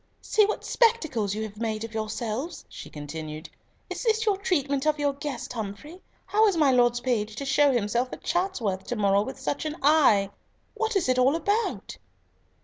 [0.23, 3.47] "See what spectacles you have made of yourselves!" she continued.
[3.87, 6.01] "Is this your treatment of your guest, Humfrey?
[6.25, 9.75] How is my Lord's page to show himself at Chatsworth to morrow with such an
[9.83, 10.31] eye?
[10.73, 11.97] What is it all about?"